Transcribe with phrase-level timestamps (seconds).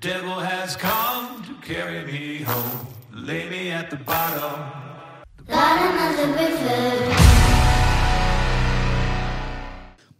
[0.00, 4.80] Devil has come to carry me home, lay me at the bottom.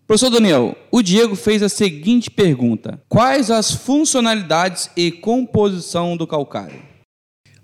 [0.06, 6.90] Professor Daniel, o Diego fez a seguinte pergunta: Quais as funcionalidades e composição do calcário?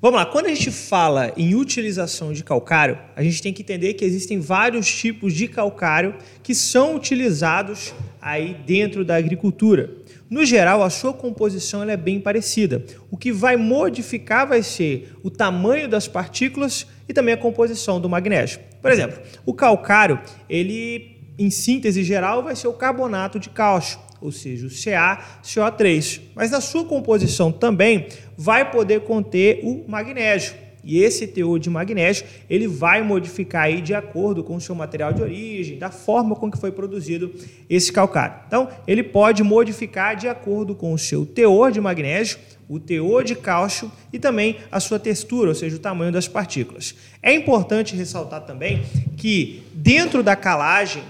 [0.00, 3.92] Vamos lá, quando a gente fala em utilização de calcário, a gente tem que entender
[3.92, 7.92] que existem vários tipos de calcário que são utilizados
[8.22, 9.90] aí dentro da agricultura.
[10.28, 12.84] No geral, a sua composição é bem parecida.
[13.10, 18.08] O que vai modificar vai ser o tamanho das partículas e também a composição do
[18.08, 18.58] magnésio.
[18.82, 24.32] Por exemplo, o calcário, ele em síntese geral vai ser o carbonato de cálcio ou
[24.32, 26.20] seja, o CaCO3.
[26.34, 30.54] Mas na sua composição também vai poder conter o magnésio.
[30.86, 35.12] E esse teor de magnésio, ele vai modificar aí de acordo com o seu material
[35.12, 37.34] de origem, da forma com que foi produzido
[37.68, 38.36] esse calcário.
[38.46, 43.34] Então, ele pode modificar de acordo com o seu teor de magnésio, o teor de
[43.34, 46.94] cálcio e também a sua textura, ou seja, o tamanho das partículas.
[47.20, 48.84] É importante ressaltar também
[49.16, 51.02] que dentro da calagem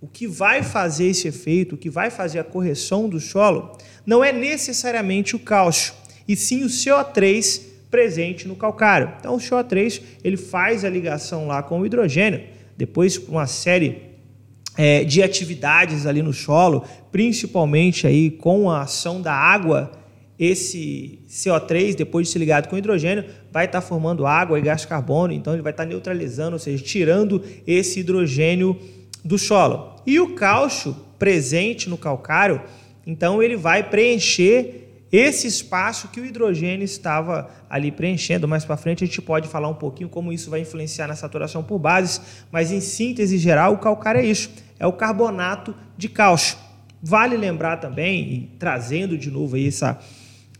[0.00, 4.24] o que vai fazer esse efeito, o que vai fazer a correção do solo, não
[4.24, 5.92] é necessariamente o cálcio,
[6.26, 9.12] e sim o CO3 presente no calcário.
[9.18, 12.42] Então, o CO3 ele faz a ligação lá com o hidrogênio,
[12.76, 14.10] depois uma série
[14.76, 19.92] é, de atividades ali no solo, principalmente aí com a ação da água,
[20.38, 24.86] esse CO3, depois de se ligado com o hidrogênio, vai estar formando água e gás
[24.86, 28.78] carbono, então ele vai estar neutralizando, ou seja, tirando esse hidrogênio
[29.22, 29.96] do solo.
[30.06, 32.62] E o cálcio presente no calcário,
[33.06, 38.46] então ele vai preencher esse espaço que o hidrogênio estava ali preenchendo.
[38.46, 41.62] Mais para frente a gente pode falar um pouquinho como isso vai influenciar na saturação
[41.62, 46.56] por bases, mas em síntese geral, o calcário é isso, é o carbonato de cálcio.
[47.02, 49.98] Vale lembrar também, trazendo de novo aí essa,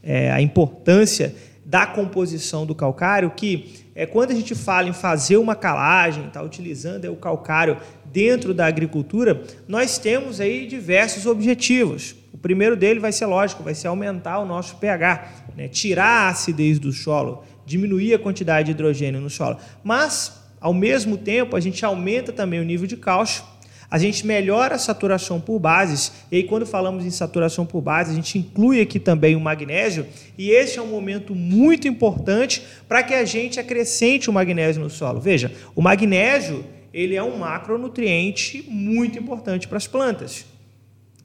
[0.03, 5.37] é, a importância da composição do calcário, que é quando a gente fala em fazer
[5.37, 7.77] uma calagem, está utilizando é, o calcário
[8.07, 12.17] dentro da agricultura, nós temos aí diversos objetivos.
[12.43, 15.69] Primeiro dele vai ser lógico, vai ser aumentar o nosso pH, né?
[15.69, 19.59] tirar a acidez do solo, diminuir a quantidade de hidrogênio no solo.
[19.85, 23.45] Mas, ao mesmo tempo, a gente aumenta também o nível de cálcio,
[23.91, 28.13] a gente melhora a saturação por bases, e aí quando falamos em saturação por bases,
[28.13, 30.07] a gente inclui aqui também o magnésio,
[30.39, 34.89] e esse é um momento muito importante para que a gente acrescente o magnésio no
[34.89, 35.21] solo.
[35.21, 36.65] Veja, o magnésio
[36.95, 40.47] ele é um macronutriente muito importante para as plantas.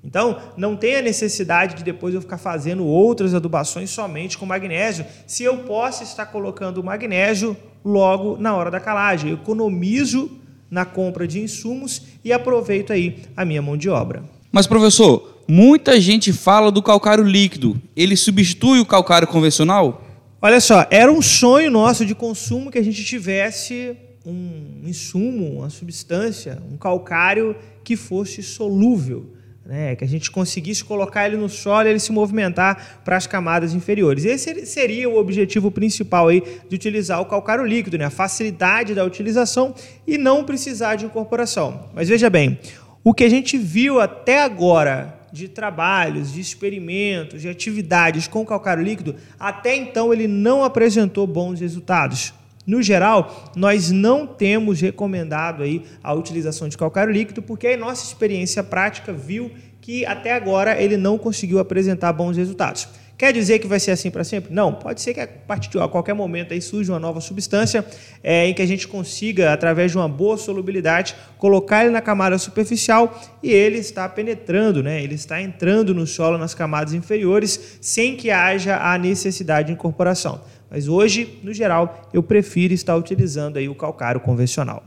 [0.05, 5.05] Então, não tem a necessidade de depois eu ficar fazendo outras adubações somente com magnésio,
[5.25, 9.31] se eu posso estar colocando o magnésio logo na hora da calagem.
[9.31, 10.31] Eu economizo
[10.69, 14.23] na compra de insumos e aproveito aí a minha mão de obra.
[14.51, 17.81] Mas, professor, muita gente fala do calcário líquido.
[17.95, 20.03] Ele substitui o calcário convencional?
[20.41, 25.69] Olha só, era um sonho nosso de consumo que a gente tivesse um insumo, uma
[25.69, 29.34] substância, um calcário que fosse solúvel,
[29.65, 29.95] né?
[29.95, 33.73] que a gente conseguisse colocar ele no solo e ele se movimentar para as camadas
[33.73, 34.23] inferiores.
[34.23, 38.05] Esse seria o objetivo principal aí de utilizar o calcário líquido, né?
[38.05, 39.73] a facilidade da utilização
[40.05, 41.89] e não precisar de incorporação.
[41.93, 42.59] Mas veja bem,
[43.03, 48.81] o que a gente viu até agora de trabalhos, de experimentos, de atividades com calcário
[48.81, 52.33] líquido, até então ele não apresentou bons resultados.
[52.65, 58.05] No geral, nós não temos recomendado aí a utilização de calcário líquido, porque a nossa
[58.05, 62.87] experiência prática viu que até agora ele não conseguiu apresentar bons resultados.
[63.17, 64.53] Quer dizer que vai ser assim para sempre?
[64.53, 67.85] Não, pode ser que a partir de a qualquer momento aí surja uma nova substância
[68.21, 72.37] é, em que a gente consiga, através de uma boa solubilidade, colocar ele na camada
[72.37, 75.01] superficial e ele está penetrando, né?
[75.01, 80.41] ele está entrando no solo nas camadas inferiores sem que haja a necessidade de incorporação.
[80.69, 84.83] Mas hoje, no geral, eu prefiro estar utilizando aí o calcário convencional.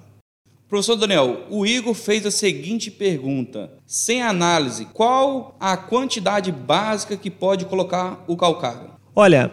[0.69, 7.31] Professor Daniel, o Igor fez a seguinte pergunta: sem análise, qual a quantidade básica que
[7.31, 8.91] pode colocar o calcário?
[9.17, 9.51] Olha,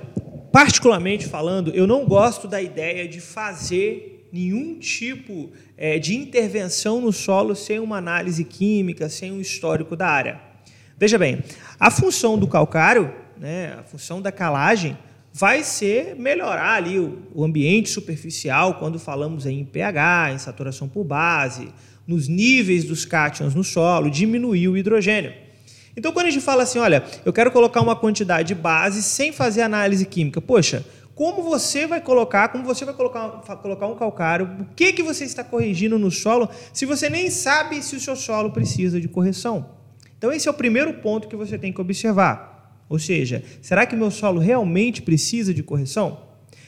[0.51, 7.13] particularmente falando, eu não gosto da ideia de fazer nenhum tipo é, de intervenção no
[7.13, 10.41] solo sem uma análise química, sem um histórico da área.
[10.97, 11.41] Veja bem,
[11.79, 14.97] a função do calcário, né, a função da calagem,
[15.37, 21.73] vai ser melhorar ali o, ambiente superficial quando falamos em pH, em saturação por base,
[22.07, 25.33] nos níveis dos cátions no solo, diminuir o hidrogênio.
[25.97, 29.61] Então, quando a gente fala assim, olha, eu quero colocar uma quantidade base sem fazer
[29.61, 33.29] análise química, poxa, como você vai colocar, como você vai colocar,
[33.61, 37.83] colocar um calcário, o que, que você está corrigindo no solo, se você nem sabe
[37.83, 39.69] se o seu solo precisa de correção?
[40.17, 42.54] Então, esse é o primeiro ponto que você tem que observar.
[42.87, 46.19] Ou seja, será que meu solo realmente precisa de correção?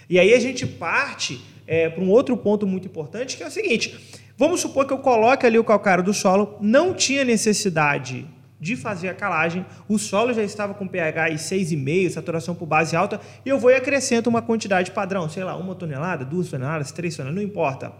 [0.09, 3.51] E aí a gente parte é, para um outro ponto muito importante, que é o
[3.51, 8.25] seguinte: vamos supor que eu coloque ali o calcário do solo, não tinha necessidade
[8.59, 13.21] de fazer a calagem, o solo já estava com pH 6,5, saturação por base alta,
[13.45, 17.15] e eu vou e acrescento uma quantidade padrão, sei lá, uma tonelada, duas toneladas, três
[17.15, 17.91] toneladas, não importa.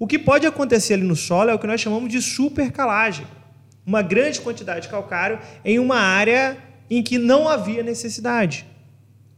[0.00, 3.24] O que pode acontecer ali no solo é o que nós chamamos de supercalagem.
[3.86, 6.56] Uma grande quantidade de calcário em uma área
[6.96, 8.66] em que não havia necessidade.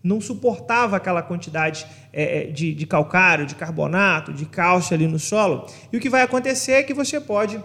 [0.02, 5.64] Não suportava aquela quantidade é, de, de calcário, de carbonato, de cálcio ali no solo.
[5.92, 7.62] E o que vai acontecer é que você pode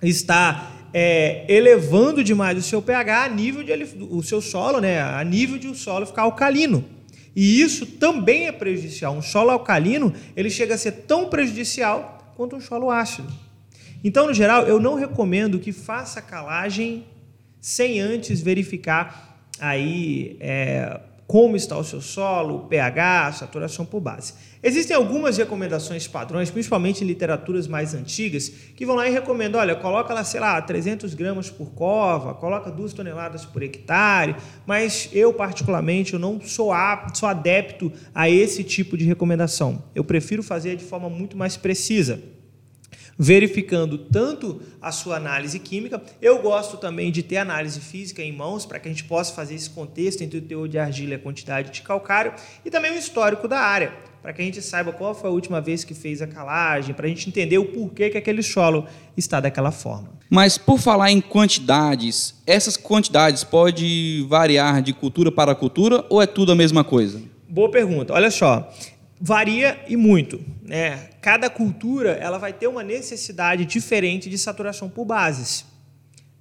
[0.00, 3.72] estar é, elevando demais o seu pH a nível de
[4.08, 6.84] o seu solo, né, a nível de o solo ficar alcalino.
[7.34, 9.14] E isso também é prejudicial.
[9.14, 13.32] Um solo alcalino ele chega a ser tão prejudicial quanto um solo ácido.
[14.04, 17.04] Então, no geral, eu não recomendo que faça calagem
[17.60, 24.32] sem antes verificar aí é, como está o seu solo, pH, saturação por base.
[24.62, 29.76] Existem algumas recomendações padrões, principalmente em literaturas mais antigas, que vão lá e recomendam, olha,
[29.76, 35.34] coloca lá, sei lá, 300 gramas por cova, coloca 2 toneladas por hectare, mas eu,
[35.34, 39.84] particularmente, eu não sou, apto, sou adepto a esse tipo de recomendação.
[39.94, 42.37] Eu prefiro fazer de forma muito mais precisa
[43.18, 46.00] verificando tanto a sua análise química.
[46.22, 49.56] Eu gosto também de ter análise física em mãos para que a gente possa fazer
[49.56, 52.32] esse contexto entre o teor de argila e a quantidade de calcário
[52.64, 53.92] e também o histórico da área,
[54.22, 57.06] para que a gente saiba qual foi a última vez que fez a calagem, para
[57.06, 58.86] a gente entender o porquê que aquele solo
[59.16, 60.10] está daquela forma.
[60.30, 66.26] Mas por falar em quantidades, essas quantidades podem variar de cultura para cultura ou é
[66.26, 67.20] tudo a mesma coisa?
[67.48, 68.12] Boa pergunta.
[68.12, 68.70] Olha só,
[69.20, 70.40] varia e muito.
[70.62, 71.10] Né?
[71.20, 75.64] Cada cultura ela vai ter uma necessidade diferente de saturação por bases.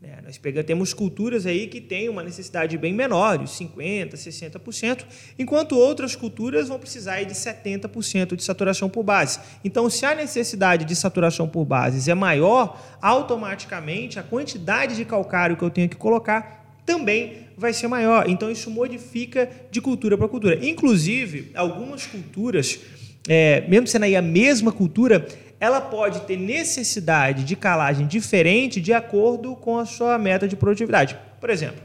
[0.01, 0.19] Né?
[0.23, 5.05] Nós pegamos, temos culturas aí que têm uma necessidade bem menor, de 50%, 60%,
[5.39, 9.39] enquanto outras culturas vão precisar de 70% de saturação por base.
[9.63, 15.57] Então, se a necessidade de saturação por bases é maior, automaticamente a quantidade de calcário
[15.57, 18.29] que eu tenho que colocar também vai ser maior.
[18.29, 20.65] Então, isso modifica de cultura para cultura.
[20.65, 22.79] Inclusive, algumas culturas,
[23.27, 25.27] é, mesmo sendo aí a mesma cultura,
[25.59, 31.17] ela pode ter necessidade de calagem diferente de acordo com a sua meta de produtividade.
[31.41, 31.81] Por exemplo,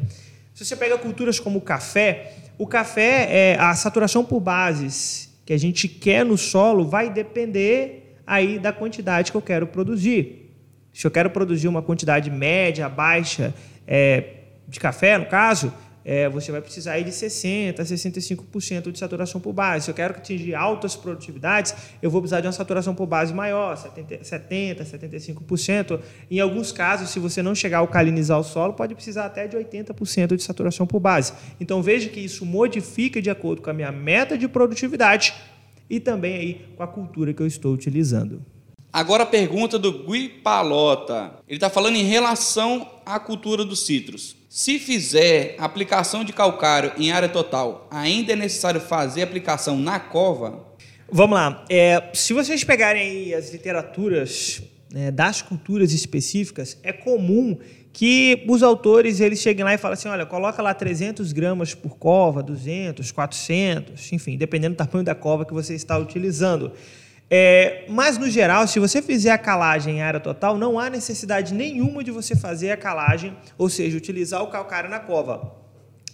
[0.54, 5.52] se você pega culturas como o café, o café, é, a saturação por bases que
[5.52, 10.50] a gente quer no solo vai depender aí da quantidade que eu quero produzir.
[10.92, 13.52] Se eu quero produzir uma quantidade média, baixa,
[13.86, 15.72] é, de café, no caso,
[16.04, 19.84] é, você vai precisar de 60% a 65% de saturação por base.
[19.84, 23.76] Se eu quero atingir altas produtividades, eu vou precisar de uma saturação por base maior,
[23.76, 26.00] 70%, 70%, 75%.
[26.30, 29.56] Em alguns casos, se você não chegar a alcalinizar o solo, pode precisar até de
[29.56, 31.32] 80% de saturação por base.
[31.60, 35.34] Então veja que isso modifica de acordo com a minha meta de produtividade
[35.88, 38.51] e também aí com a cultura que eu estou utilizando.
[38.92, 41.32] Agora a pergunta do Gui Palota.
[41.48, 44.36] Ele está falando em relação à cultura dos citros.
[44.50, 50.62] Se fizer aplicação de calcário em área total, ainda é necessário fazer aplicação na cova?
[51.10, 51.64] Vamos lá.
[51.70, 54.60] É, se vocês pegarem as literaturas
[54.92, 57.56] né, das culturas específicas, é comum
[57.94, 61.96] que os autores eles cheguem lá e falem assim, olha, coloca lá 300 gramas por
[61.96, 66.72] cova, 200, 400, enfim, dependendo do tamanho da cova que você está utilizando.
[67.34, 71.54] É, mas, no geral, se você fizer a calagem em área total, não há necessidade
[71.54, 75.50] nenhuma de você fazer a calagem, ou seja, utilizar o calcário na cova.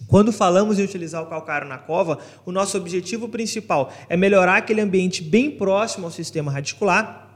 [0.07, 4.79] Quando falamos em utilizar o calcário na cova, o nosso objetivo principal é melhorar aquele
[4.79, 7.27] ambiente bem próximo ao sistema radicular,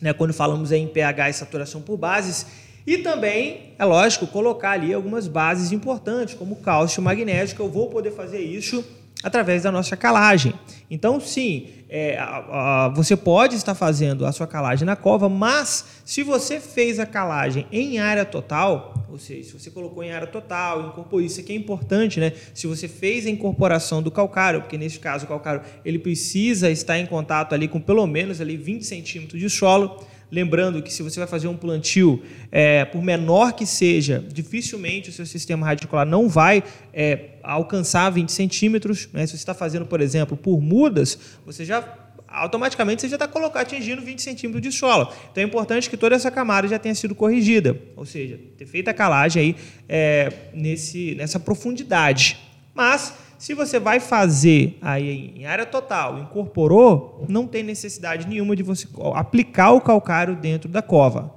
[0.00, 2.46] né, quando falamos em pH e saturação por bases,
[2.86, 7.90] e também, é lógico, colocar ali algumas bases importantes, como cálcio magnésio, que eu vou
[7.90, 8.82] poder fazer isso
[9.22, 10.54] através da nossa calagem.
[10.90, 15.84] Então, sim, é, a, a, você pode estar fazendo a sua calagem na cova, mas
[16.04, 20.26] se você fez a calagem em área total, ou seja, se você colocou em área
[20.26, 22.32] total, incorporou isso aqui é importante, né?
[22.52, 26.98] Se você fez a incorporação do calcário, porque nesse caso o calcário ele precisa estar
[26.98, 30.04] em contato ali com pelo menos ali 20 centímetros de solo.
[30.30, 35.12] Lembrando que se você vai fazer um plantio, é, por menor que seja, dificilmente o
[35.12, 39.08] seu sistema radicular não vai é, alcançar 20 centímetros.
[39.12, 39.26] Né?
[39.26, 41.82] Se você está fazendo, por exemplo, por mudas, você já
[42.28, 45.10] automaticamente você já está atingindo 20 centímetros de solo.
[45.32, 48.88] Então é importante que toda essa camada já tenha sido corrigida, ou seja, ter feito
[48.88, 49.56] a calagem aí
[49.88, 52.38] é, nesse, nessa profundidade.
[52.74, 58.62] Mas se você vai fazer aí em área total, incorporou, não tem necessidade nenhuma de
[58.62, 61.34] você aplicar o calcário dentro da cova.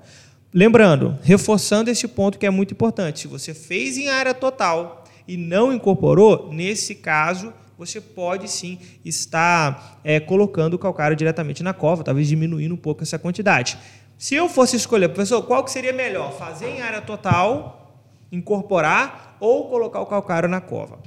[0.53, 5.37] Lembrando, reforçando esse ponto que é muito importante, se você fez em área total, e
[5.37, 12.03] não incorporou, nesse caso você pode sim estar é, colocando o calcário diretamente na cova,
[12.03, 13.77] talvez diminuindo um pouco essa quantidade.
[14.17, 16.37] Se eu fosse escolher, professor, qual que seria melhor?
[16.37, 17.97] Fazer em área total,
[18.31, 20.99] incorporar ou colocar o calcário na cova?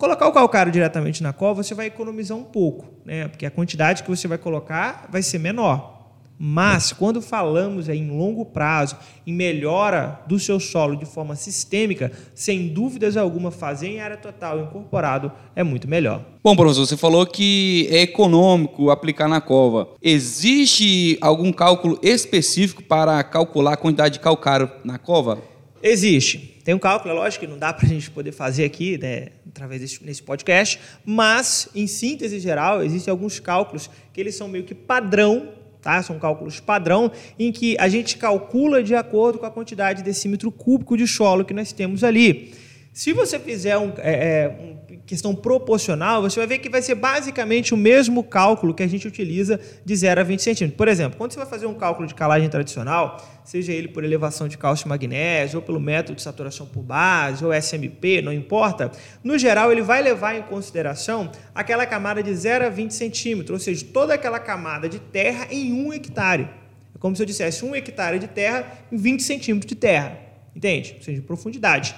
[0.00, 3.28] Colocar o calcário diretamente na cova, você vai economizar um pouco, né?
[3.28, 6.14] porque a quantidade que você vai colocar vai ser menor.
[6.38, 12.68] Mas, quando falamos em longo prazo, em melhora do seu solo de forma sistêmica, sem
[12.68, 16.24] dúvidas alguma, fazer em área total incorporado é muito melhor.
[16.42, 19.86] Bom, professor, você falou que é econômico aplicar na cova.
[20.00, 25.42] Existe algum cálculo específico para calcular a quantidade de calcário na cova?
[25.82, 26.60] Existe.
[26.64, 29.28] Tem um cálculo, é lógico que não dá para a gente poder fazer aqui, né,
[29.50, 34.64] através desse nesse podcast, mas, em síntese geral, existem alguns cálculos que eles são meio
[34.64, 36.02] que padrão Tá?
[36.02, 40.52] São cálculos padrão em que a gente calcula de acordo com a quantidade de decímetro
[40.52, 42.52] cúbico de solo que nós temos ali.
[42.92, 46.94] Se você fizer um, é, é, um questão proporcional, você vai ver que vai ser
[46.94, 50.76] basicamente o mesmo cálculo que a gente utiliza de 0 a 20 centímetros.
[50.76, 54.46] Por exemplo, quando você vai fazer um cálculo de calagem tradicional, seja ele por elevação
[54.46, 58.92] de cálcio e magnésio, ou pelo método de saturação por base, ou SMP, não importa,
[59.24, 63.58] no geral ele vai levar em consideração aquela camada de 0 a 20 centímetros, ou
[63.58, 66.48] seja, toda aquela camada de terra em um hectare.
[66.94, 70.16] É como se eu dissesse um hectare de terra em 20 centímetros de terra.
[70.54, 70.94] Entende?
[70.98, 71.96] Ou seja, de profundidade.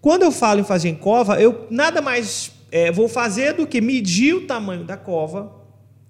[0.00, 3.80] Quando eu falo em fazer em cova, eu nada mais é, vou fazer do que
[3.80, 5.58] medir o tamanho da cova,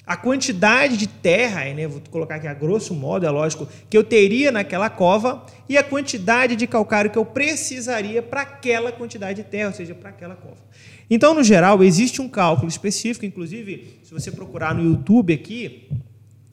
[0.08, 4.02] a quantidade de terra, né, vou colocar aqui a grosso modo, é lógico, que eu
[4.02, 9.48] teria naquela cova e a quantidade de calcário que eu precisaria para aquela quantidade de
[9.48, 10.56] terra, ou seja, para aquela cova.
[11.10, 15.90] Então, no geral, existe um cálculo específico, inclusive, se você procurar no YouTube aqui,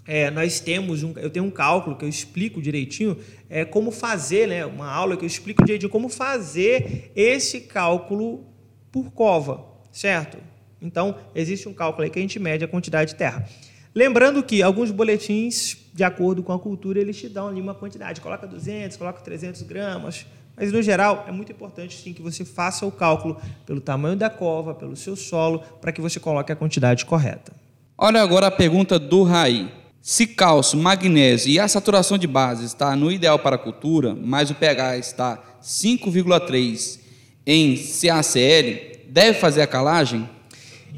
[0.07, 3.17] é, nós temos um, eu tenho um cálculo que eu explico direitinho
[3.49, 8.45] é, como fazer, né, uma aula que eu explico direitinho como fazer esse cálculo
[8.91, 10.37] por cova, certo?
[10.81, 13.47] Então, existe um cálculo aí que a gente mede a quantidade de terra.
[13.93, 18.21] Lembrando que alguns boletins, de acordo com a cultura, eles te dão ali uma quantidade.
[18.21, 20.25] Coloca 200, coloca 300 gramas.
[20.55, 24.29] Mas, no geral, é muito importante, sim, que você faça o cálculo pelo tamanho da
[24.29, 27.53] cova, pelo seu solo, para que você coloque a quantidade correta.
[27.97, 29.71] Olha agora a pergunta do Raí.
[30.07, 34.51] Se cálcio, magnésio e a saturação de base está no ideal para a cultura, mas
[34.51, 36.99] o pH está 5,3
[37.43, 40.29] em CaCl, deve fazer a calagem?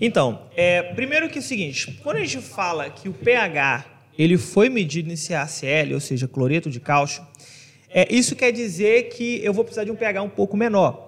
[0.02, 3.86] Então, é, primeiro que é o seguinte, quando a gente fala que o pH
[4.20, 7.26] ele foi medido em CaCl, ou seja, cloreto de cálcio,
[7.90, 11.07] é, isso quer dizer que eu vou precisar de um pH um pouco menor.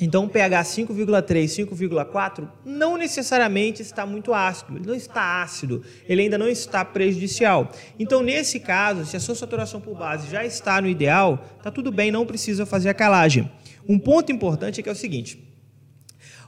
[0.00, 6.38] Então, pH 5,3, 5,4 não necessariamente está muito ácido, ele não está ácido, ele ainda
[6.38, 7.70] não está prejudicial.
[7.98, 11.92] Então, nesse caso, se a sua saturação por base já está no ideal, está tudo
[11.92, 13.50] bem, não precisa fazer a calagem.
[13.88, 15.38] Um ponto importante é que é o seguinte: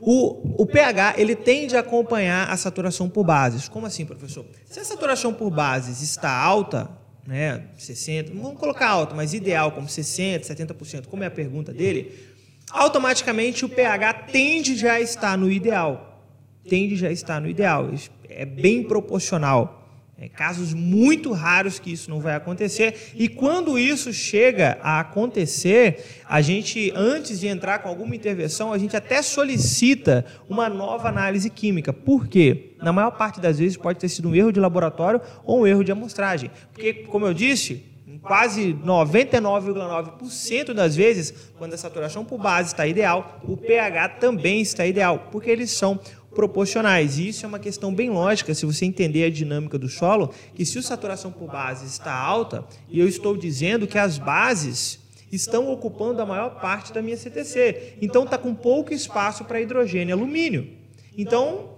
[0.00, 3.68] o, o, pH ele tende a acompanhar a saturação por bases.
[3.68, 4.44] Como assim, professor?
[4.66, 6.90] Se a saturação por bases está alta,
[7.26, 12.33] né, 60, vamos colocar alta, mas ideal como 60, 70%, como é a pergunta dele,
[12.74, 16.20] automaticamente o pH tende já a estar no ideal.
[16.68, 17.88] Tende já a estar no ideal.
[18.28, 19.82] É bem proporcional.
[20.16, 23.12] É casos muito raros que isso não vai acontecer.
[23.14, 28.78] E quando isso chega a acontecer, a gente, antes de entrar com alguma intervenção, a
[28.78, 31.92] gente até solicita uma nova análise química.
[31.92, 32.74] Por quê?
[32.80, 35.82] Na maior parte das vezes pode ter sido um erro de laboratório ou um erro
[35.82, 36.50] de amostragem.
[36.72, 37.82] Porque, como eu disse,
[38.24, 44.86] quase 99,9% das vezes, quando a saturação por base está ideal, o pH também está
[44.86, 46.00] ideal, porque eles são
[46.34, 47.18] proporcionais.
[47.18, 50.64] E isso é uma questão bem lógica, se você entender a dinâmica do solo, que
[50.64, 54.98] se a saturação por base está alta, e eu estou dizendo que as bases
[55.30, 57.96] estão ocupando a maior parte da minha CTC.
[58.00, 60.68] Então está com pouco espaço para hidrogênio e alumínio.
[61.16, 61.70] Então,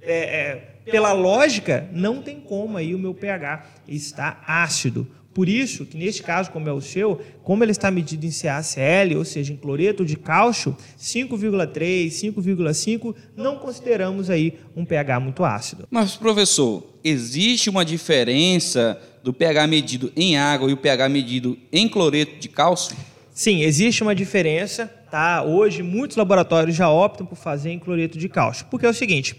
[0.00, 5.06] é, é, pela lógica, não tem como aí o meu pH está ácido.
[5.36, 9.18] Por isso que neste caso, como é o seu, como ele está medido em CaCl,
[9.18, 15.86] ou seja, em cloreto de cálcio, 5,3, 5,5, não consideramos aí um pH muito ácido.
[15.90, 21.86] Mas professor, existe uma diferença do pH medido em água e o pH medido em
[21.86, 22.96] cloreto de cálcio?
[23.30, 25.42] Sim, existe uma diferença, tá?
[25.42, 29.36] Hoje muitos laboratórios já optam por fazer em cloreto de cálcio, porque é o seguinte,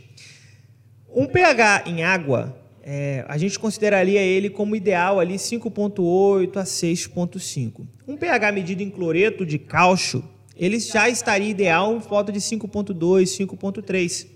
[1.10, 2.56] um pH em água
[2.89, 7.86] é, a gente consideraria ele como ideal ali 5,8 a 6,5.
[8.08, 10.24] Um pH medido em cloreto de cálcio,
[10.56, 12.96] ele já estaria ideal em volta de 5,2,
[13.46, 14.27] 5,3.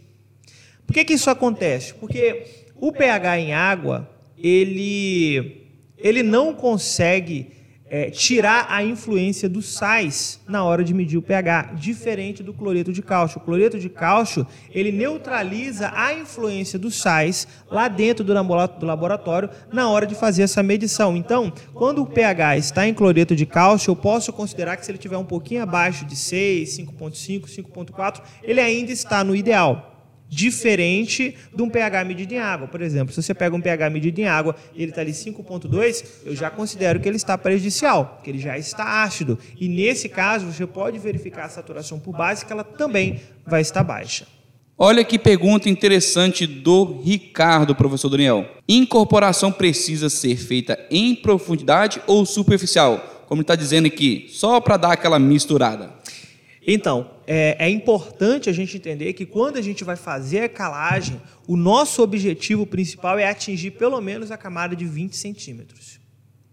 [0.86, 1.94] Por que, que isso acontece?
[1.94, 2.44] Porque
[2.76, 7.54] o pH em água, ele, ele não consegue
[7.94, 12.94] é, tirar a influência dos sais na hora de medir o pH, diferente do cloreto
[12.94, 13.38] de cálcio.
[13.40, 19.90] O cloreto de cálcio ele neutraliza a influência dos sais lá dentro do laboratório na
[19.90, 21.18] hora de fazer essa medição.
[21.18, 24.98] Então, quando o pH está em cloreto de cálcio, eu posso considerar que se ele
[24.98, 29.91] estiver um pouquinho abaixo de 6, 5.5, 5.4, ele ainda está no ideal
[30.32, 32.66] diferente de um pH medido em água.
[32.66, 36.06] Por exemplo, se você pega um pH medido em água e ele está ali 5,2,
[36.26, 39.38] eu já considero que ele está prejudicial, que ele já está ácido.
[39.60, 43.84] E nesse caso, você pode verificar a saturação por base, que ela também vai estar
[43.84, 44.26] baixa.
[44.78, 48.48] Olha que pergunta interessante do Ricardo, professor Daniel.
[48.68, 53.26] Incorporação precisa ser feita em profundidade ou superficial?
[53.28, 55.92] Como ele está dizendo aqui, só para dar aquela misturada.
[56.66, 61.22] Então, é, é, importante a gente entender que quando a gente vai fazer a calagem,
[61.48, 65.98] o nosso objetivo principal é atingir pelo menos a camada de 20 centímetros.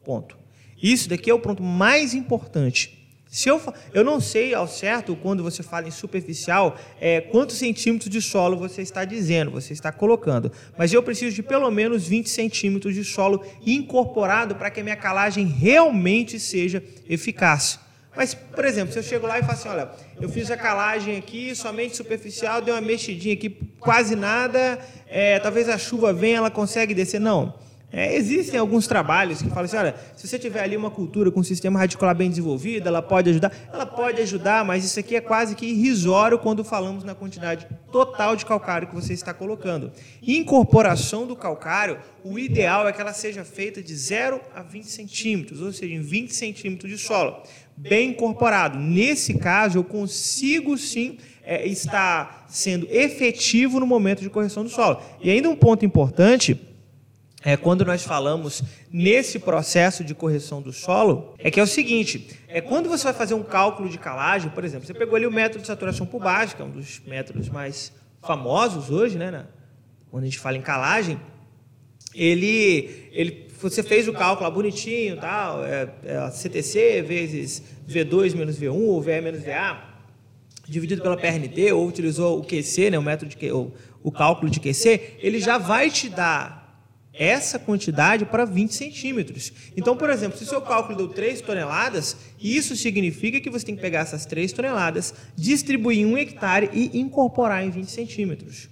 [0.04, 0.38] Ponto.
[0.80, 2.96] Isso daqui é o ponto mais importante.
[3.28, 3.60] Se eu,
[3.92, 8.56] eu não sei ao certo, quando você fala em superficial, é, quantos centímetros de solo
[8.56, 10.52] você está dizendo, você está colocando.
[10.78, 14.94] Mas eu preciso de pelo menos 20 centímetros de solo incorporado para que a minha
[14.94, 17.80] calagem realmente seja eficaz.
[18.16, 21.16] Mas, por exemplo, se eu chego lá e falo assim, olha, eu fiz a calagem
[21.16, 23.48] aqui, somente superficial, deu uma mexidinha aqui,
[23.78, 27.20] quase nada, é, talvez a chuva venha, ela consegue descer.
[27.20, 27.54] Não.
[27.90, 31.40] É, existem alguns trabalhos que falam assim, olha, se você tiver ali uma cultura com
[31.40, 33.50] um sistema radicular bem desenvolvido, ela pode ajudar.
[33.72, 38.36] Ela pode ajudar, mas isso aqui é quase que irrisório quando falamos na quantidade total
[38.36, 39.90] de calcário que você está colocando.
[40.20, 45.62] Incorporação do calcário, o ideal é que ela seja feita de 0 a 20 centímetros,
[45.62, 47.42] ou seja, em 20 centímetros de solo
[47.78, 48.78] bem incorporado.
[48.78, 55.00] Nesse caso, eu consigo sim é, estar sendo efetivo no momento de correção do solo.
[55.20, 56.60] E ainda um ponto importante
[57.44, 62.36] é quando nós falamos nesse processo de correção do solo, é que é o seguinte,
[62.48, 65.30] é quando você vai fazer um cálculo de calagem, por exemplo, você pegou ali o
[65.30, 69.46] método de saturação por base, que é um dos métodos mais famosos hoje, né,
[70.10, 71.20] quando a gente fala em calagem,
[72.14, 78.58] ele, ele você fez o cálculo lá bonitinho, tal, é, é CTC vezes V2 menos
[78.58, 79.82] V1 ou VE menos VA,
[80.68, 84.60] dividido pela PRNT, ou utilizou o QC, né, o método de o, o cálculo de
[84.60, 86.58] QC, ele já vai te dar
[87.12, 89.52] essa quantidade para 20 centímetros.
[89.76, 93.74] Então, por exemplo, se o seu cálculo deu 3 toneladas, isso significa que você tem
[93.74, 98.68] que pegar essas 3 toneladas, distribuir em um hectare e incorporar em 20 centímetros.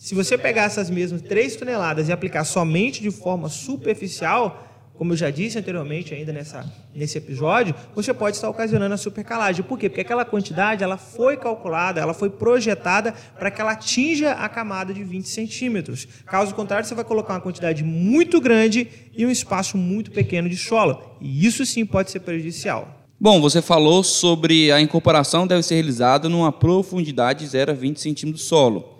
[0.00, 5.16] Se você pegar essas mesmas 3 toneladas e aplicar somente de forma superficial, como eu
[5.16, 9.62] já disse anteriormente ainda nessa, nesse episódio, você pode estar ocasionando a supercalagem.
[9.62, 9.90] Por quê?
[9.90, 14.94] Porque aquela quantidade ela foi calculada, ela foi projetada para que ela atinja a camada
[14.94, 16.08] de 20 centímetros.
[16.24, 20.56] Caso contrário, você vai colocar uma quantidade muito grande e um espaço muito pequeno de
[20.56, 20.98] solo.
[21.20, 23.06] E isso sim pode ser prejudicial.
[23.20, 28.00] Bom, você falou sobre a incorporação deve ser realizada numa profundidade de 0 a 20
[28.00, 28.99] centímetros do solo.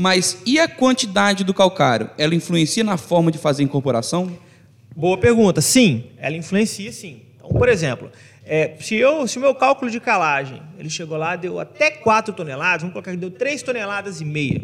[0.00, 2.08] Mas e a quantidade do calcário?
[2.16, 4.30] Ela influencia na forma de fazer incorporação?
[4.94, 5.60] Boa pergunta.
[5.60, 7.22] Sim, ela influencia sim.
[7.34, 8.08] Então, por exemplo,
[8.46, 12.32] é, se, eu, se o meu cálculo de calagem ele chegou lá, deu até 4
[12.32, 14.62] toneladas, vamos colocar que deu 3 toneladas e meia,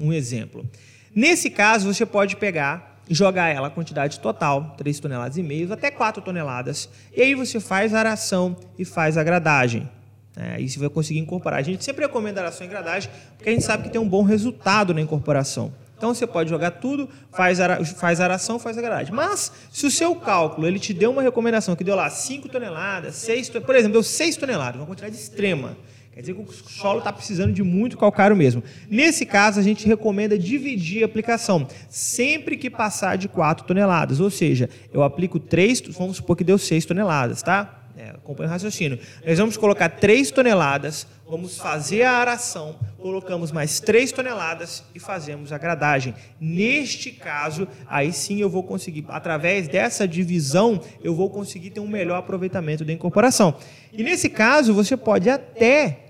[0.00, 0.64] um exemplo.
[1.12, 5.74] Nesse caso, você pode pegar e jogar ela a quantidade total, 3 toneladas e meia,
[5.74, 9.88] até 4 toneladas, e aí você faz a aração e faz a gradagem.
[10.36, 11.58] É, e você vai conseguir incorporar.
[11.58, 14.22] A gente sempre recomenda aração e gradagem, porque a gente sabe que tem um bom
[14.22, 15.72] resultado na incorporação.
[15.96, 19.14] Então você pode jogar tudo, faz, ara, faz aração, faz a gradagem.
[19.14, 23.14] Mas se o seu cálculo ele te deu uma recomendação que deu lá 5 toneladas,
[23.14, 25.74] 6 por exemplo, deu 6 toneladas, uma quantidade extrema.
[26.12, 28.62] Quer dizer que o solo está precisando de muito calcário mesmo.
[28.90, 34.18] Nesse caso, a gente recomenda dividir a aplicação, sempre que passar de 4 toneladas.
[34.18, 37.85] Ou seja, eu aplico 3, vamos supor que deu 6 toneladas, tá?
[37.98, 38.98] É, acompanha o raciocínio.
[39.24, 45.50] Nós vamos colocar 3 toneladas, vamos fazer a aração, colocamos mais 3 toneladas e fazemos
[45.50, 46.14] a gradagem.
[46.38, 51.88] Neste caso, aí sim eu vou conseguir, através dessa divisão, eu vou conseguir ter um
[51.88, 53.56] melhor aproveitamento da incorporação.
[53.90, 56.05] E nesse caso, você pode até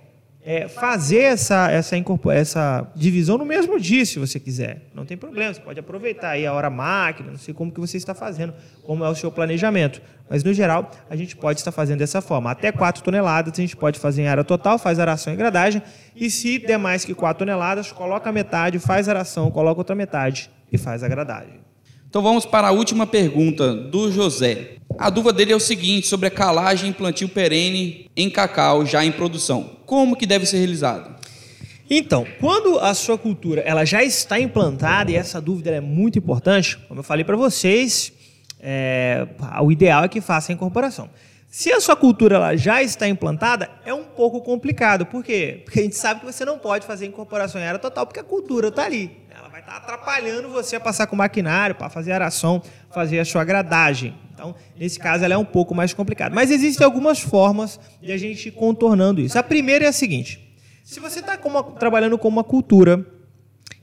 [0.48, 1.96] é, fazer essa, essa,
[2.30, 4.88] essa divisão no mesmo dia, se você quiser.
[4.94, 7.96] Não tem problema, você pode aproveitar aí a hora máquina, não sei como que você
[7.96, 8.54] está fazendo,
[8.84, 10.00] como é o seu planejamento.
[10.30, 12.48] Mas, no geral, a gente pode estar fazendo dessa forma.
[12.48, 15.82] Até 4 toneladas a gente pode fazer em área total, faz aração e gradagem.
[16.14, 20.78] E se der mais que 4 toneladas, coloca metade, faz aração, coloca outra metade e
[20.78, 21.66] faz a gradagem.
[22.08, 24.76] Então vamos para a última pergunta do José.
[24.96, 29.04] A dúvida dele é o seguinte, sobre a calagem e plantio perene em cacau já
[29.04, 29.75] em produção.
[29.86, 31.14] Como que deve ser realizado?
[31.88, 36.76] Então, quando a sua cultura ela já está implantada, e essa dúvida é muito importante,
[36.88, 38.12] como eu falei para vocês,
[38.60, 39.28] é,
[39.62, 41.08] o ideal é que faça a incorporação.
[41.48, 45.06] Se a sua cultura ela já está implantada, é um pouco complicado.
[45.06, 45.62] Por quê?
[45.64, 48.24] Porque a gente sabe que você não pode fazer incorporação em área total, porque a
[48.24, 49.16] cultura está ali.
[49.56, 54.14] Vai estar atrapalhando você a passar com maquinário, para fazer aração, fazer a sua gradagem.
[54.34, 56.34] Então, nesse caso, ela é um pouco mais complicada.
[56.34, 59.38] Mas existem algumas formas de a gente ir contornando isso.
[59.38, 61.38] A primeira é a seguinte: se você está
[61.78, 63.02] trabalhando com uma cultura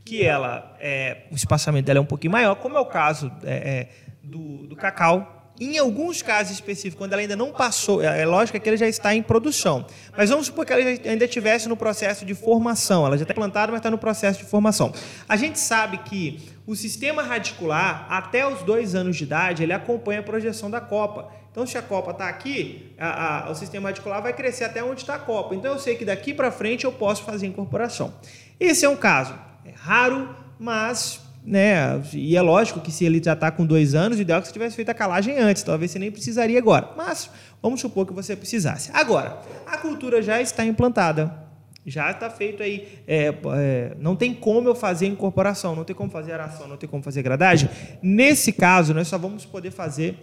[0.06, 3.56] que ela, é, o espaçamento dela é um pouquinho maior, como é o caso é,
[3.56, 3.90] é,
[4.22, 8.60] do, do cacau, em alguns casos específicos, quando ela ainda não passou, é, é lógico
[8.60, 9.86] que ela já está em produção.
[10.18, 13.06] Mas vamos supor que ela ainda estivesse no processo de formação.
[13.06, 14.92] Ela já está plantada, mas está no processo de formação.
[15.30, 20.22] A gente sabe que o sistema radicular, até os dois anos de idade, ele acompanha
[20.22, 21.32] a projeção da copa.
[21.52, 25.02] Então, se a copa está aqui, a, a, o sistema radicular vai crescer até onde
[25.02, 25.54] está a copa.
[25.54, 28.12] Então, eu sei que daqui para frente eu posso fazer incorporação.
[28.60, 29.36] Esse é um caso.
[29.64, 32.02] É raro, mas né?
[32.14, 34.48] E é lógico que se ele já está com dois anos, o ideal é que
[34.48, 36.92] você tivesse feito a calagem antes, talvez você nem precisaria agora.
[36.96, 37.30] Mas
[37.62, 38.90] vamos supor que você precisasse.
[38.94, 41.44] Agora, a cultura já está implantada,
[41.86, 43.00] já está feito aí.
[43.06, 46.90] É, é, não tem como eu fazer incorporação, não tem como fazer aração, não tem
[46.90, 47.70] como fazer gradagem.
[48.02, 50.18] Nesse caso, nós só vamos poder fazer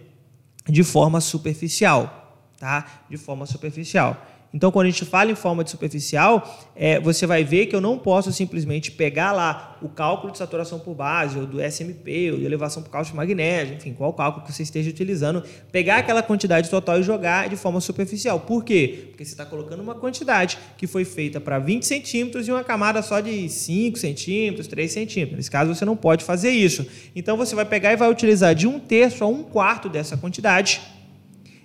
[0.67, 3.03] de forma superficial, tá?
[3.11, 4.27] De forma superficial.
[4.53, 7.81] Então, quando a gente fala em forma de superficial, é, você vai ver que eu
[7.81, 12.39] não posso simplesmente pegar lá o cálculo de saturação por base, ou do SMP, ou
[12.39, 16.23] de elevação por cálcio de magnésio, enfim, qual cálculo que você esteja utilizando, pegar aquela
[16.23, 18.41] quantidade total e jogar de forma superficial.
[18.41, 19.07] Por quê?
[19.11, 23.03] Porque você está colocando uma quantidade que foi feita para 20 centímetros e uma camada
[23.03, 25.37] só de 5 centímetros, 3 centímetros.
[25.37, 26.85] Nesse caso, você não pode fazer isso.
[27.15, 30.81] Então, você vai pegar e vai utilizar de um terço a um quarto dessa quantidade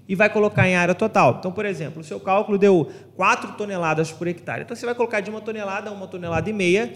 [0.07, 1.37] e vai colocar em área total.
[1.39, 4.63] Então, por exemplo, o seu cálculo deu 4 toneladas por hectare.
[4.63, 6.93] Então, você vai colocar de uma tonelada a uma tonelada e meia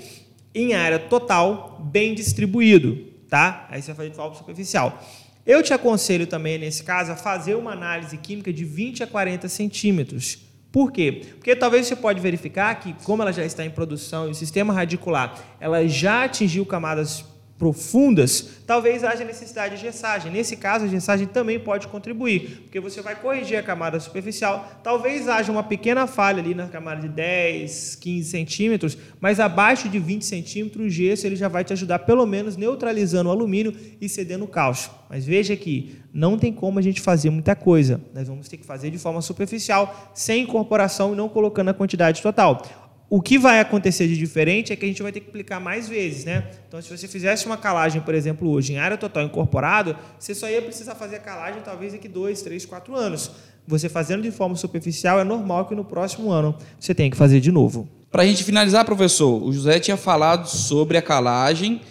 [0.54, 3.08] em área total, bem distribuído.
[3.30, 3.68] Tá?
[3.70, 5.00] Aí você vai fazer de forma superficial.
[5.46, 9.48] Eu te aconselho também, nesse caso, a fazer uma análise química de 20 a 40
[9.48, 10.38] centímetros.
[10.72, 11.24] Por quê?
[11.36, 14.72] Porque talvez você pode verificar que, como ela já está em produção e o sistema
[14.72, 17.26] radicular ela já atingiu camadas
[17.60, 20.32] profundas, talvez haja necessidade de gessagem.
[20.32, 24.80] Nesse caso, a gessagem também pode contribuir, porque você vai corrigir a camada superficial.
[24.82, 30.00] Talvez haja uma pequena falha ali na camada de 10, 15 centímetros, mas abaixo de
[30.00, 34.08] 20 centímetros, o gesso ele já vai te ajudar, pelo menos, neutralizando o alumínio e
[34.08, 34.90] cedendo o cálcio.
[35.10, 38.00] Mas veja que não tem como a gente fazer muita coisa.
[38.14, 42.22] Nós vamos ter que fazer de forma superficial, sem incorporação e não colocando a quantidade
[42.22, 42.89] total.
[43.10, 45.90] O que vai acontecer de diferente é que a gente vai ter que aplicar mais
[45.90, 46.48] vezes, né?
[46.68, 50.48] Então, se você fizesse uma calagem, por exemplo, hoje em área total incorporado, você só
[50.48, 53.32] ia precisar fazer a calagem talvez daqui dois, três, quatro anos.
[53.68, 57.40] Você fazendo de forma superficial, é normal que no próximo ano você tenha que fazer
[57.40, 57.90] de novo.
[58.12, 61.82] Para a gente finalizar, professor, o José tinha falado sobre a calagem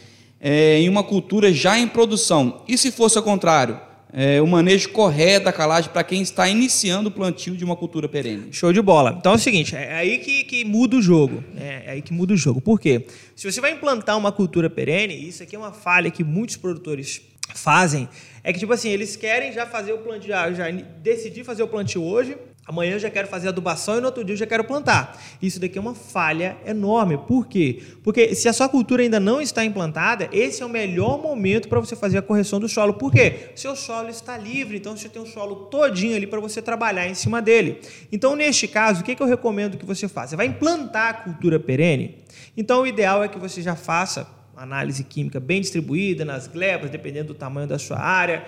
[0.40, 2.62] é, em uma cultura já em produção.
[2.68, 3.87] E se fosse ao contrário?
[4.12, 8.08] É, o manejo correto da calagem para quem está iniciando o plantio de uma cultura
[8.08, 8.52] perene.
[8.52, 9.16] Show de bola.
[9.18, 11.44] Então é o seguinte, é aí que, que muda o jogo.
[11.54, 11.82] Né?
[11.86, 12.60] É aí que muda o jogo.
[12.60, 13.06] Por quê?
[13.36, 17.20] Se você vai implantar uma cultura perene, isso aqui é uma falha que muitos produtores
[17.54, 18.08] fazem,
[18.44, 21.68] é que tipo assim, eles querem já fazer o plantio, já, já decidir fazer o
[21.68, 22.36] plantio hoje,
[22.68, 25.18] Amanhã eu já quero fazer adubação e no outro dia eu já quero plantar.
[25.40, 27.16] Isso daqui é uma falha enorme.
[27.16, 27.82] Por quê?
[28.04, 31.80] Porque se a sua cultura ainda não está implantada, esse é o melhor momento para
[31.80, 32.92] você fazer a correção do solo.
[32.92, 33.52] Por quê?
[33.56, 37.14] Seu solo está livre, então você tem um solo todinho ali para você trabalhar em
[37.14, 37.80] cima dele.
[38.12, 40.28] Então, neste caso, o que, que eu recomendo que você faça?
[40.28, 42.18] Você vai implantar a cultura perene?
[42.54, 47.28] Então, o ideal é que você já faça análise química bem distribuída nas glebas, dependendo
[47.28, 48.44] do tamanho da sua área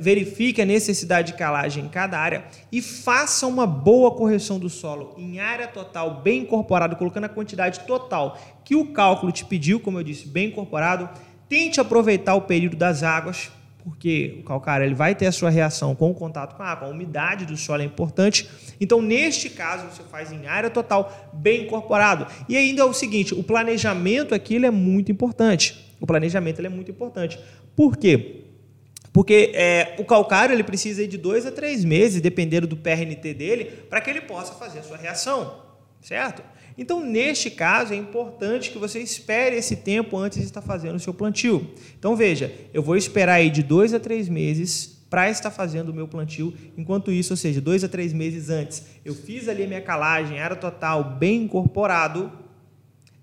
[0.00, 5.14] verifique a necessidade de calagem em cada área e faça uma boa correção do solo
[5.18, 9.98] em área total, bem incorporado, colocando a quantidade total que o cálculo te pediu, como
[9.98, 11.08] eu disse, bem incorporado.
[11.48, 13.50] Tente aproveitar o período das águas,
[13.84, 16.88] porque o calcário ele vai ter a sua reação com o contato com a água,
[16.88, 18.48] a umidade do solo é importante.
[18.80, 22.26] Então, neste caso, você faz em área total, bem incorporado.
[22.48, 25.94] E ainda é o seguinte, o planejamento aqui é muito importante.
[26.00, 27.38] O planejamento é muito importante.
[27.76, 28.43] Por quê?
[29.14, 33.64] Porque é, o calcário ele precisa de dois a três meses, dependendo do PRNT dele,
[33.88, 35.62] para que ele possa fazer a sua reação,
[36.02, 36.42] certo?
[36.76, 40.98] Então, neste caso, é importante que você espere esse tempo antes de estar fazendo o
[40.98, 41.64] seu plantio.
[41.96, 45.94] Então, veja, eu vou esperar aí de dois a três meses para estar fazendo o
[45.94, 46.52] meu plantio.
[46.76, 50.40] Enquanto isso, ou seja, dois a três meses antes, eu fiz ali a minha calagem,
[50.40, 52.32] área total, bem incorporado,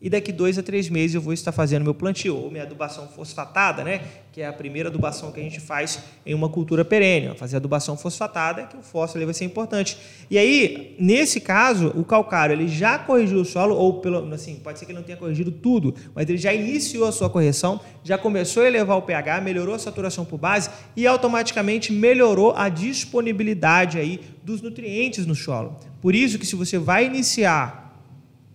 [0.01, 3.07] e daqui dois a três meses eu vou estar fazendo meu plantio, ou minha adubação
[3.07, 4.01] fosfatada, né?
[4.31, 7.35] que é a primeira adubação que a gente faz em uma cultura perene.
[7.35, 9.97] Fazer adubação fosfatada, que o fósforo vai ser importante.
[10.29, 14.79] E aí, nesse caso, o calcário ele já corrigiu o solo, ou pelo, assim, pode
[14.79, 18.17] ser que ele não tenha corrigido tudo, mas ele já iniciou a sua correção, já
[18.17, 23.99] começou a elevar o pH, melhorou a saturação por base e automaticamente melhorou a disponibilidade
[23.99, 25.77] aí dos nutrientes no solo.
[26.01, 27.80] Por isso que se você vai iniciar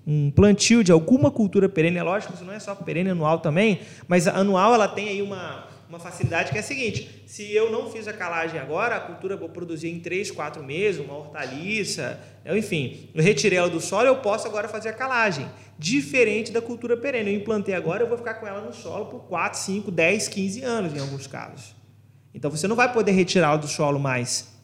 [0.06, 3.80] um plantio de alguma cultura perene, é lógico, isso não é só perene anual também,
[4.06, 7.90] mas anual ela tem aí uma, uma facilidade que é a seguinte: se eu não
[7.90, 13.10] fiz a calagem agora, a cultura vou produzir em 3, 4 meses, uma hortaliça, enfim,
[13.12, 15.48] eu retirei ela do solo, eu posso agora fazer a calagem.
[15.78, 17.32] Diferente da cultura perene.
[17.32, 20.62] Eu implantei agora, eu vou ficar com ela no solo por 4, 5, 10, 15
[20.62, 21.74] anos em alguns casos.
[22.32, 24.54] Então você não vai poder retirá-la do solo mais.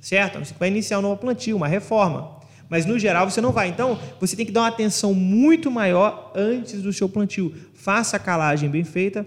[0.00, 0.38] Certo?
[0.38, 3.68] Você vai iniciar um novo plantio, uma reforma mas no geral você não vai.
[3.68, 7.54] Então, você tem que dar uma atenção muito maior antes do seu plantio.
[7.74, 9.26] Faça a calagem bem feita.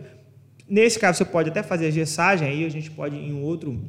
[0.69, 3.79] Nesse caso, você pode até fazer a gessagem, aí a gente pode, em um outro,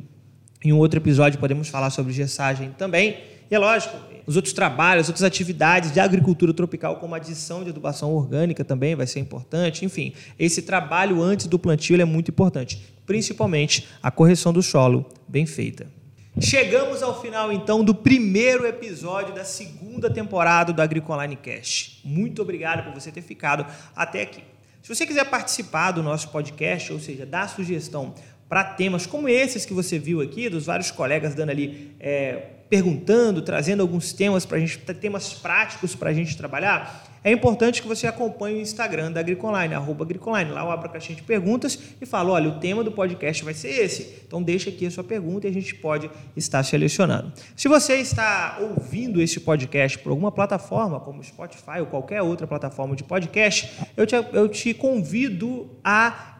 [0.64, 3.18] em um outro episódio, podemos falar sobre gessagem também.
[3.50, 7.70] E é lógico, os outros trabalhos, as outras atividades de agricultura tropical, como adição de
[7.70, 9.84] adubação orgânica também vai ser importante.
[9.84, 15.46] Enfim, esse trabalho antes do plantio é muito importante, principalmente a correção do solo bem
[15.46, 15.97] feita.
[16.40, 22.00] Chegamos ao final então do primeiro episódio da segunda temporada do Agricoline Cast.
[22.04, 24.44] Muito obrigado por você ter ficado até aqui.
[24.80, 28.14] Se você quiser participar do nosso podcast, ou seja, dar sugestão
[28.48, 33.42] para temas como esses que você viu aqui, dos vários colegas dando ali, é, perguntando,
[33.42, 37.88] trazendo alguns temas para a gente, temas práticos para a gente trabalhar, é importante que
[37.88, 40.50] você acompanhe o Instagram da Agricoline, arroba Agricoline.
[40.50, 43.54] Lá eu abro a caixinha de perguntas e falo, olha, o tema do podcast vai
[43.54, 44.22] ser esse.
[44.26, 47.32] Então deixa aqui a sua pergunta e a gente pode estar selecionando.
[47.56, 52.94] Se você está ouvindo esse podcast por alguma plataforma, como Spotify ou qualquer outra plataforma
[52.94, 56.37] de podcast, eu te, eu te convido a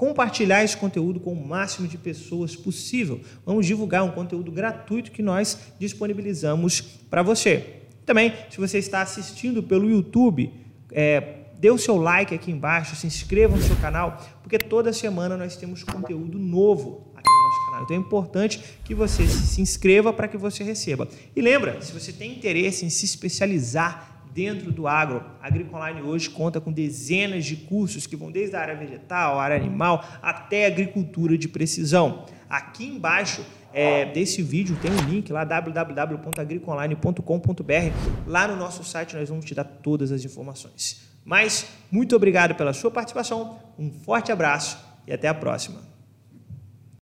[0.00, 3.20] compartilhar esse conteúdo com o máximo de pessoas possível.
[3.44, 7.82] Vamos divulgar um conteúdo gratuito que nós disponibilizamos para você.
[8.06, 10.54] Também, se você está assistindo pelo YouTube,
[10.90, 15.36] é, dê o seu like aqui embaixo, se inscreva no seu canal, porque toda semana
[15.36, 17.82] nós temos conteúdo novo aqui no nosso canal.
[17.82, 21.06] Então é importante que você se inscreva para que você receba.
[21.36, 26.28] E lembra, se você tem interesse em se especializar dentro do agro, a Agricoline hoje
[26.30, 30.64] conta com dezenas de cursos que vão desde a área vegetal, a área animal, até
[30.66, 32.24] agricultura de precisão.
[32.48, 38.26] Aqui embaixo é, desse vídeo tem um link lá, www.agricoonline.com.br.
[38.26, 41.08] Lá no nosso site nós vamos te dar todas as informações.
[41.24, 45.89] Mas muito obrigado pela sua participação, um forte abraço e até a próxima.